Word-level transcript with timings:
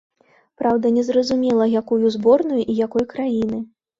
Праўда, 0.61 0.91
незразумела, 0.95 1.67
якую 1.83 2.09
зборную 2.15 2.61
і 2.71 2.79
якой 2.87 3.07
краіны. 3.15 3.63